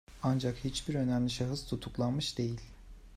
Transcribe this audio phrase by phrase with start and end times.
[0.23, 2.61] Ancak hiçbir önemli şahıs tutuklanmış değil.